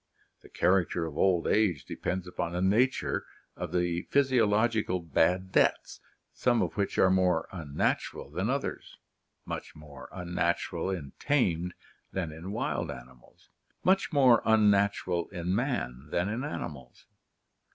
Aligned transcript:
The 0.41 0.49
character 0.49 1.05
of 1.05 1.15
old 1.15 1.45
age 1.45 1.85
depends 1.85 2.25
upon 2.27 2.53
the 2.53 2.61
nature 2.63 3.27
of 3.55 3.71
the 3.71 4.01
physiological 4.09 4.99
bad 4.99 5.51
debts, 5.51 5.99
some 6.33 6.63
of 6.63 6.75
which 6.75 6.97
are 6.97 7.11
more 7.11 7.47
unnatural 7.51 8.31
than 8.31 8.49
others, 8.49 8.97
much 9.45 9.75
more 9.75 10.09
unnatural 10.11 10.89
in 10.89 11.13
tamed 11.19 11.75
than 12.11 12.31
in 12.31 12.51
wild 12.51 12.89
animals, 12.89 13.51
much 13.83 14.11
more 14.11 14.41
unnatural 14.43 15.29
in 15.29 15.53
man 15.53 16.07
than 16.09 16.29
in 16.29 16.43
animals. 16.43 17.05